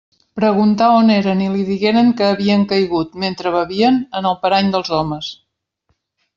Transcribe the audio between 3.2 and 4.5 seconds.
mentre bevien, en el